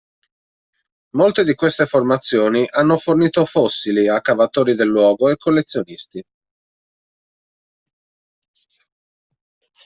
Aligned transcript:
Molte 1.11 1.43
di 1.43 1.53
queste 1.53 1.85
formazioni 1.85 2.65
hanno 2.67 2.97
fornito 2.97 3.45
fossili 3.45 4.07
a 4.07 4.19
cavatori 4.19 4.73
del 4.73 4.87
luogo 4.87 5.29
e 5.29 5.37
collezionisti. 5.37 6.23